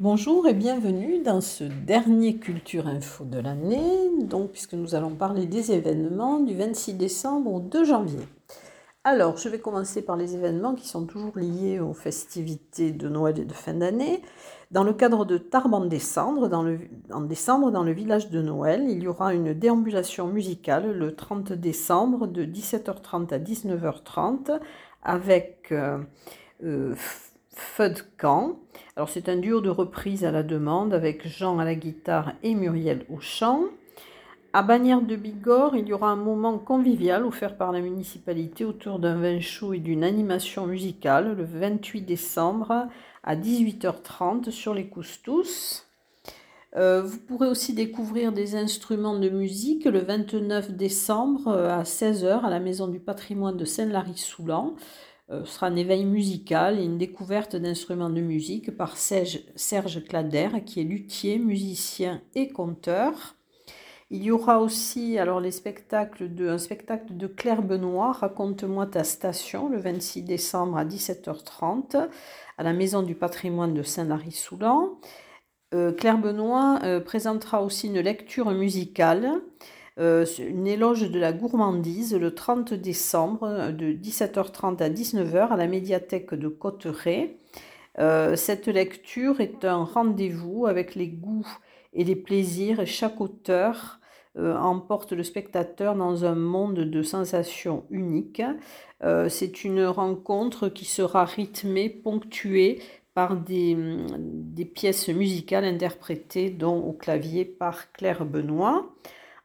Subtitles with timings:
[0.00, 5.44] Bonjour et bienvenue dans ce dernier Culture Info de l'année, donc puisque nous allons parler
[5.44, 8.26] des événements du 26 décembre au 2 janvier.
[9.04, 13.38] Alors, je vais commencer par les événements qui sont toujours liés aux festivités de Noël
[13.40, 14.22] et de fin d'année.
[14.70, 16.78] Dans le cadre de Tarbes en décembre, dans le,
[17.12, 21.52] en décembre, dans le village de Noël, il y aura une déambulation musicale le 30
[21.52, 24.60] décembre de 17h30 à 19h30
[25.02, 25.98] avec euh,
[26.62, 26.94] euh,
[27.60, 28.58] Feu de Camp.
[28.96, 32.54] Alors c'est un duo de reprises à la demande avec Jean à la guitare et
[32.54, 33.64] Muriel au chant.
[34.52, 38.98] À Bagnères de Bigorre, il y aura un moment convivial offert par la municipalité autour
[38.98, 42.88] d'un vin chaud et d'une animation musicale le 28 décembre
[43.22, 45.84] à 18h30 sur les Coustous.
[46.76, 52.50] Euh, vous pourrez aussi découvrir des instruments de musique le 29 décembre à 16h à
[52.50, 54.74] la Maison du patrimoine de Saint-Lary-Soulan.
[55.30, 60.48] Euh, sera un éveil musical et une découverte d'instruments de musique par Serge, Serge Clader,
[60.66, 63.36] qui est luthier, musicien et conteur.
[64.10, 69.04] Il y aura aussi alors les spectacles de, un spectacle de Claire Benoît, Raconte-moi ta
[69.04, 72.08] station, le 26 décembre à 17h30,
[72.58, 74.98] à la Maison du patrimoine de Saint-Lary-Soulan.
[75.74, 79.30] Euh, Claire Benoît euh, présentera aussi une lecture musicale
[79.98, 85.56] euh, une éloge de la gourmandise le 30 décembre euh, de 17h30 à 19h à
[85.56, 87.36] la médiathèque de Cotteret.
[87.98, 91.46] Euh, cette lecture est un rendez-vous avec les goûts
[91.92, 93.98] et les plaisirs chaque auteur
[94.38, 98.42] emporte le spectateur dans un monde de sensations uniques.
[99.28, 102.80] C'est une rencontre qui sera rythmée, ponctuée
[103.12, 103.76] par des,
[104.20, 108.88] des pièces musicales interprétées dont au clavier par Claire Benoît.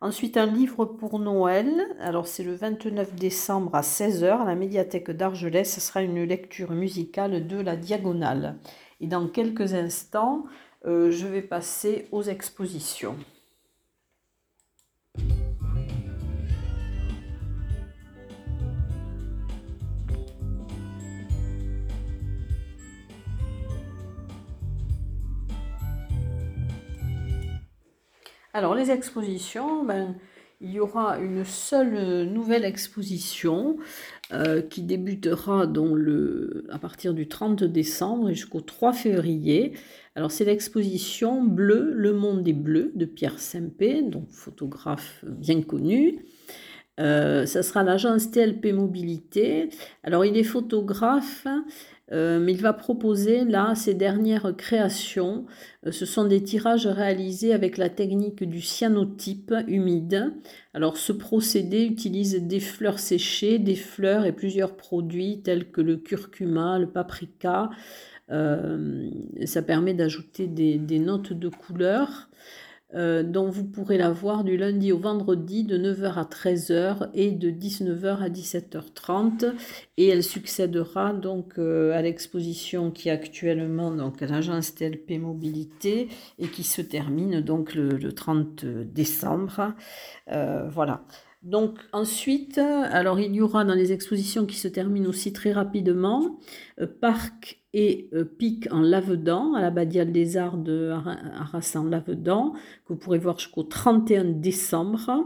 [0.02, 1.88] Ensuite, un livre pour Noël.
[2.00, 5.74] Alors, c'est le 29 décembre à 16h à la médiathèque d'Argelès.
[5.74, 8.58] Ce sera une lecture musicale de la Diagonale.
[9.00, 10.46] Et dans quelques instants,
[10.86, 13.16] euh, je vais passer aux expositions.
[28.56, 30.16] Alors, les expositions, ben,
[30.62, 33.76] il y aura une seule nouvelle exposition
[34.32, 35.64] euh, qui débutera
[36.70, 39.74] à partir du 30 décembre jusqu'au 3 février.
[40.16, 46.24] Alors, c'est l'exposition Bleu, le monde des bleus de Pierre Sempé, donc photographe bien connu.
[46.98, 49.68] Euh, ça sera l'agence TLP Mobilité.
[50.02, 51.46] Alors, il est photographe
[52.12, 55.46] euh, il va proposer là ses dernières créations.
[55.86, 60.34] Euh, ce sont des tirages réalisés avec la technique du cyanotype humide.
[60.74, 65.98] Alors ce procédé utilise des fleurs séchées, des fleurs et plusieurs produits tels que le
[65.98, 67.72] curcuma, le paprika.
[68.32, 69.10] Euh,
[69.46, 72.30] ça permet d'ajouter des, notes de couleur.
[72.94, 77.32] Euh, dont vous pourrez la voir du lundi au vendredi de 9h à 13h et
[77.32, 79.54] de 19h à 17h30
[79.98, 86.10] et elle succédera donc euh, à l'exposition qui est actuellement donc à l'agence TLP Mobilité
[86.38, 89.74] et qui se termine donc le, 30 décembre.
[90.32, 91.04] Euh, voilà.
[91.42, 96.40] Donc ensuite, alors il y aura dans les expositions qui se terminent aussi très rapidement,
[97.02, 102.54] Parc et euh, Pic en Lavedan, à l'Abbadiale des Arts de Arras en Lavedan,
[102.86, 105.26] que vous pourrez voir jusqu'au 31 décembre.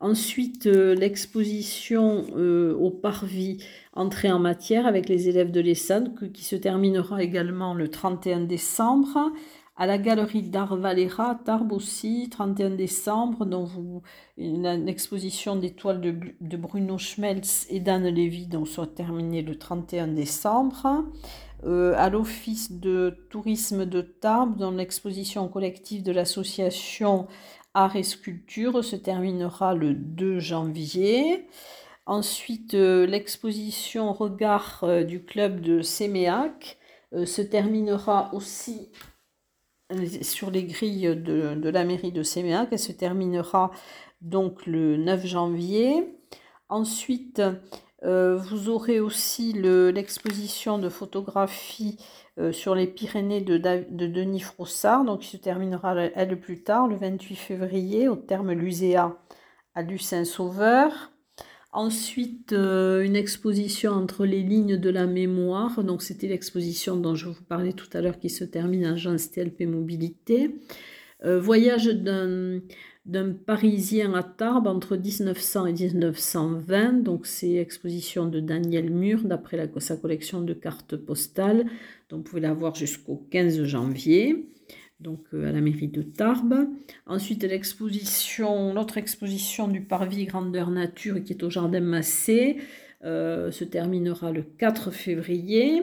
[0.00, 3.58] Ensuite, euh, l'exposition euh, au Parvis
[3.92, 9.32] Entrée en matière avec les élèves de l'ESSAD, qui se terminera également le 31 décembre.
[9.76, 14.02] À la galerie d'art Valera, Tarbes aussi, 31 décembre, dont vous,
[14.36, 20.06] une, exposition d'étoiles de, de, Bruno Schmelz et d'Anne Lévy, donc soit terminée le 31
[20.06, 21.04] décembre.
[21.64, 27.26] Euh, à l'Office de tourisme de Tarbes, dans l'exposition collective de l'association
[27.72, 31.48] Art et Sculpture, se terminera le 2 janvier.
[32.06, 36.78] Ensuite, euh, l'exposition Regard euh, du club de Séméac
[37.26, 38.88] se terminera aussi
[40.22, 42.68] sur les grilles de, de la mairie de Séméac.
[42.72, 43.70] Elle se terminera
[44.20, 46.18] donc le 9 janvier.
[46.68, 47.42] Ensuite,
[48.04, 51.98] euh, vous aurez aussi l'exposition de photographie
[52.38, 56.96] euh, sur les Pyrénées de, Denis Frossard, donc qui se terminera elle plus tard, le
[56.96, 59.16] 28 février, au terme Luséa
[59.74, 61.12] à Lucin-Sauveur.
[61.74, 65.84] Ensuite, euh, une exposition entre les lignes de la mémoire.
[65.84, 69.16] Donc, c'était l'exposition dont je vous parlais tout à l'heure qui se termine à Jean
[69.16, 70.54] TLP Mobilité.
[71.22, 72.60] voyage d'un
[73.06, 77.02] d'un Parisien à Tarbes entre 1900 et 1920.
[77.02, 81.66] Donc c'est exposition de Daniel Mur d'après sa collection de cartes postales.
[82.08, 84.48] Donc vous pouvez la voir jusqu'au 15 janvier.
[85.04, 86.66] Donc euh, à la mairie de Tarbes.
[87.06, 92.56] Ensuite l'exposition, l'autre exposition du Parvis Grandeur Nature qui est au Jardin Massé
[93.04, 95.82] euh, se terminera le 4 février.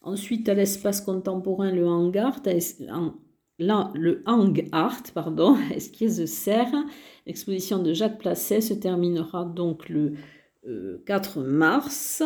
[0.00, 2.40] Ensuite, à l'espace contemporain Le Hangar,
[3.58, 6.72] le Hang Art, pardon, Esquisse Serre,
[7.26, 10.14] l'exposition de Jacques Placet se terminera donc le
[11.04, 12.22] 4 euh, mars.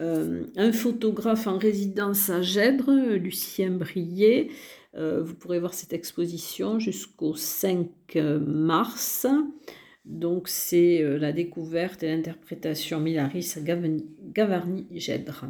[0.00, 4.50] Un photographe en résidence à Gèdre, Lucien Brier.
[4.96, 7.88] Euh, vous pourrez voir cette exposition jusqu'au 5
[8.46, 9.26] mars.
[10.04, 13.54] Donc c'est la découverte et l'interprétation Milaris
[14.32, 15.46] Gavarni-Gèdre.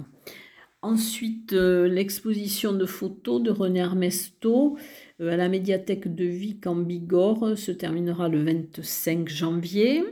[0.85, 4.77] Ensuite, euh, l'exposition de photos de René Armesto
[5.19, 10.05] euh, à la médiathèque de Vic en Bigorre euh, se terminera le 25 janvier.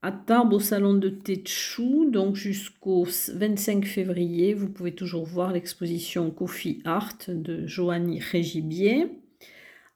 [0.00, 6.30] À Tarbes, au salon de Tétchou, donc jusqu'au 25 février, vous pouvez toujours voir l'exposition
[6.30, 9.20] Coffee Art de Joanny Régibier.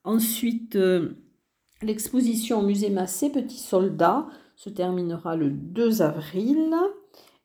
[0.03, 0.77] Ensuite,
[1.81, 4.27] l'exposition au musée Massé Petit Soldat
[4.57, 6.75] se terminera le 2 avril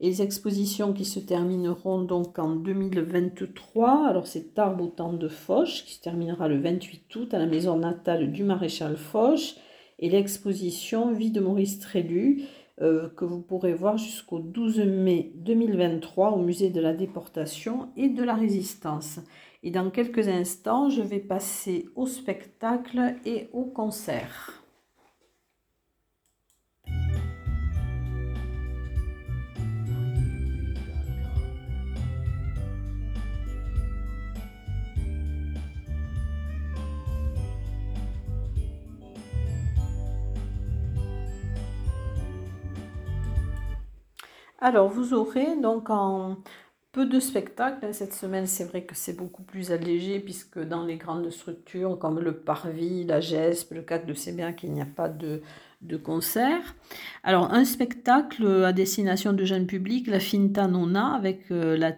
[0.00, 4.06] les expositions qui se termineront donc en 2023.
[4.06, 7.46] Alors c'est Tarbes au temps de Foch qui se terminera le 28 août à la
[7.46, 9.56] maison natale du maréchal Foch
[9.98, 12.44] et l'exposition Vie de Maurice Trélu
[12.80, 18.08] euh, que vous pourrez voir jusqu'au 12 mai 2023 au musée de la déportation et
[18.08, 19.18] de la résistance.
[19.64, 24.57] Et dans quelques instants, je vais passer au spectacle et au concert.
[44.58, 46.38] Alors, vous aurez donc en
[46.93, 47.94] peu de spectacles.
[47.94, 52.19] Cette semaine, c'est vrai que c'est beaucoup plus allégé puisque dans les grandes structures comme
[52.19, 55.43] le Parvis, la GESP, le CAC de Sébiac, il n'y a pas de,
[55.82, 56.75] de concert.
[57.22, 61.93] Alors, un spectacle à destination de jeunes publics, la Finta Nona avec euh, la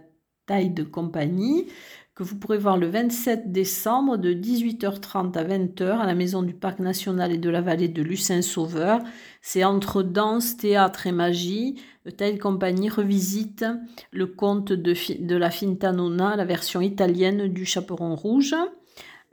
[0.46, 1.68] taille de compagnie
[2.14, 6.54] que vous pourrez voir le 27 décembre de 18h30 à 20h à la Maison du
[6.54, 9.00] Parc National et de la Vallée de Lucin-Sauveur.
[9.40, 11.80] C'est entre danse, théâtre et magie.
[12.16, 13.64] Telle compagnie revisite
[14.12, 18.54] le conte de, de la Fintanona, la version italienne du Chaperon Rouge.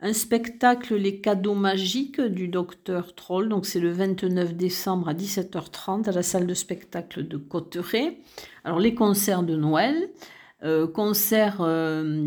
[0.00, 6.08] Un spectacle Les cadeaux magiques du docteur Troll, donc c'est le 29 décembre à 17h30
[6.08, 8.18] à la salle de spectacle de Cotteret.
[8.62, 10.10] Alors les concerts de Noël,
[10.64, 12.26] euh, concert euh,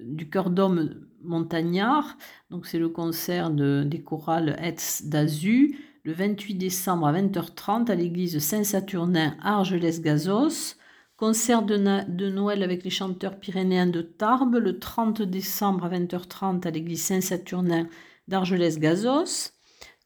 [0.00, 2.16] du chœur d'homme montagnard,
[2.50, 7.94] donc c'est le concert de, des chorales Etz d'Azu, le 28 décembre à 20h30 à
[7.94, 10.76] l'église Saint-Saturnin Argelès-Gazos.
[11.16, 11.76] Concert de,
[12.08, 17.02] de, Noël avec les chanteurs pyrénéens de Tarbes le 30 décembre à 20h30 à l'église
[17.02, 17.86] Saint-Saturnin
[18.28, 19.50] d'Argelès-Gazos.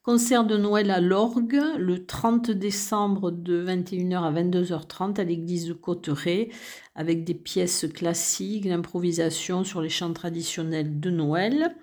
[0.05, 5.73] Concert de Noël à l'orgue le 30 décembre de 21h à 22h30 à l'église de
[5.73, 6.49] Cotteret
[6.93, 11.75] avec des pièces classiques, l'improvisation sur les chants traditionnels de Noël.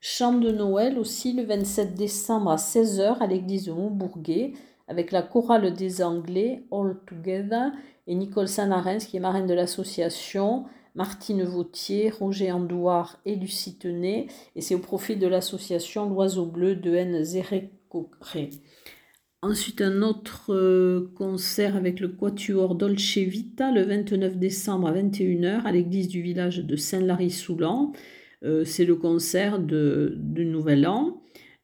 [0.00, 4.54] Chant de Noël aussi le 27 décembre à 16h à l'église de Montbourguet
[4.88, 7.72] avec la chorale des Anglais All Together
[8.06, 10.64] et Nicole Sanarens qui est marraine de l'association
[10.96, 14.26] Martine Vautier, Roger Andouard et Lucie Tenet,
[14.56, 17.22] et c'est au profit de l'association L'Oiseau Bleu de N.
[17.22, 18.50] Zérécoré.
[19.42, 25.62] Ensuite, un autre euh, concert avec le Quatuor Dolce Vita le 29 décembre à 21h
[25.64, 27.92] à l'église du village de Saint-Lary-Soulan.
[28.42, 31.20] Euh, c'est le concert de, du Nouvel An.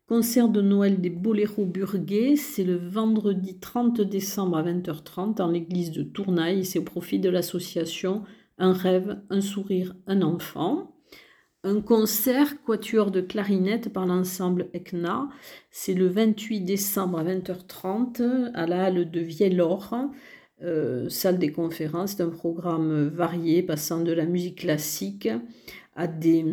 [0.07, 5.91] Concert de Noël des Boléros Burguais, c'est le vendredi 30 décembre à 20h30 dans l'église
[5.91, 6.67] de Tournaille.
[6.67, 8.23] C'est au profit de l'association
[8.59, 10.93] un rêve, un sourire, un enfant.
[11.65, 15.29] Un concert quatuor de clarinette par l'ensemble ECNA,
[15.71, 19.95] c'est le 28 décembre à 20h30 à la halle de Viellor,
[20.63, 22.15] euh, salle des conférences.
[22.17, 25.29] C'est un programme varié passant de la musique classique
[25.95, 26.45] à des,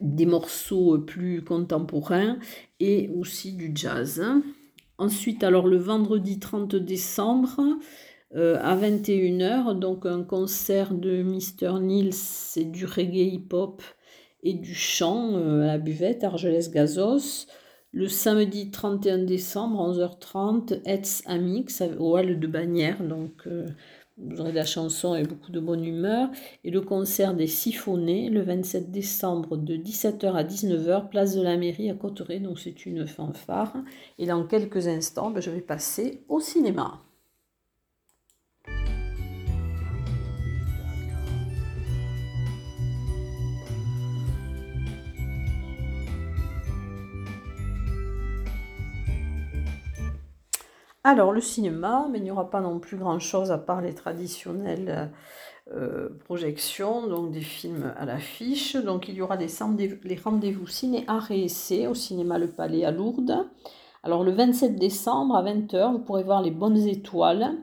[0.00, 2.38] des morceaux plus contemporains
[2.80, 4.20] et aussi du jazz.
[4.98, 7.60] Ensuite, alors le vendredi 30 décembre,
[8.34, 11.80] euh, à 21h, donc un concert de Mr.
[11.80, 13.82] Nils, c'est du reggae hip-hop
[14.42, 17.46] et du chant euh, à la buvette, Argelès-Gazos.
[17.92, 23.02] Le samedi 31 décembre, 11h30, Etz Amix au hall de Bagnères.
[23.02, 23.66] Donc, euh,
[24.16, 26.30] vous aurez de la chanson et beaucoup de bonne humeur.
[26.64, 31.58] Et le concert des Siphonnés, le 27 décembre de 17h à 19h, place de la
[31.58, 32.40] mairie à Cotteret.
[32.40, 33.76] Donc c'est une fanfare.
[34.18, 37.02] Et dans quelques instants, ben, je vais passer au cinéma.
[51.04, 55.10] Alors, le cinéma, mais il n'y aura pas non plus grand-chose à part les traditionnelles
[55.72, 58.76] euh, projections, donc des films à l'affiche.
[58.76, 62.92] Donc, il y aura les, rendez-vous ciné art et essai au cinéma Le Palais à
[62.92, 63.48] Lourdes.
[64.04, 67.56] Alors, le 27 décembre à 20h, vous pourrez voir Les Bonnes Étoiles.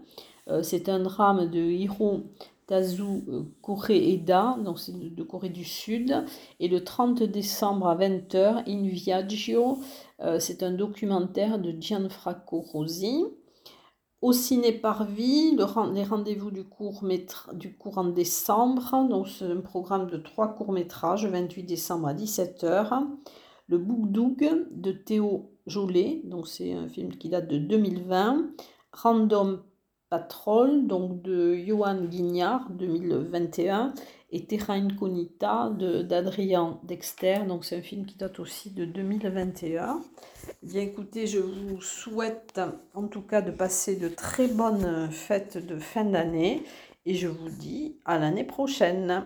[0.49, 2.23] Euh, c'est un drame de Hiro
[2.69, 6.23] Tazu euh, Koreeda, donc c'est de Corée du Sud.
[6.59, 9.79] Et le 30 décembre à 20h, In Viaggio,
[10.21, 13.25] euh, c'est un documentaire de Gianfranco Rosi.
[14.21, 17.03] Au ciné Parvis, le, les rendez-vous du cours,
[17.53, 23.01] du cours en décembre, donc c'est un programme de trois courts-métrages, 28 décembre à 17h.
[23.67, 28.51] Le Bougdoug de Théo Jolet, donc c'est un film qui date de 2020.
[28.91, 29.61] Random
[30.09, 33.93] Patrol, donc de Johan Guignard, 2021,
[34.31, 40.01] et Terra Incognita d'Adrien Dexter, donc c'est un film qui date aussi de 2021.
[40.61, 42.59] Bien écoutez, je vous souhaite
[42.93, 46.63] en tout cas de passer de très bonnes fêtes de fin d'année
[47.05, 49.25] et je vous dis à l'année prochaine.